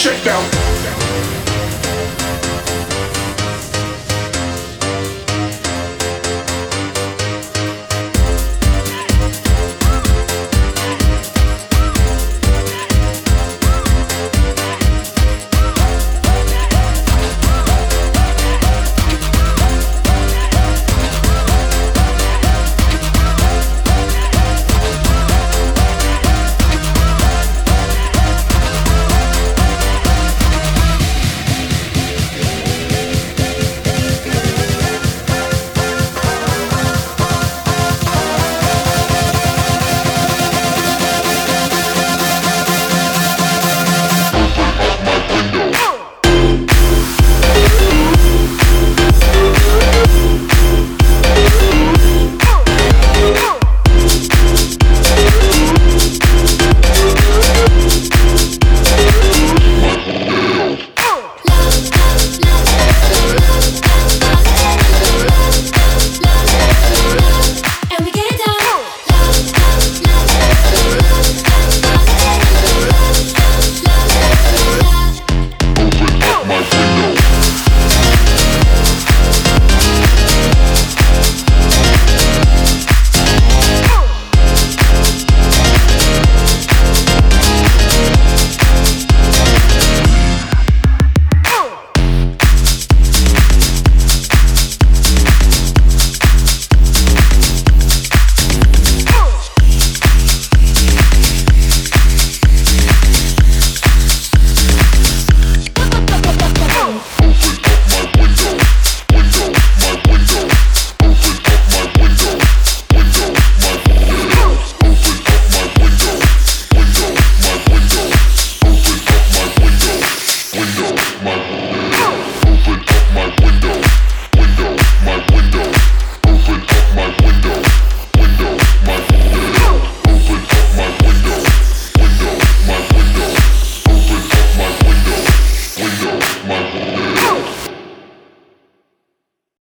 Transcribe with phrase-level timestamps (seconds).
[0.00, 0.69] shake down.